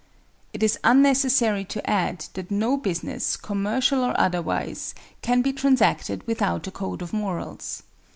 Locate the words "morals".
7.13-7.83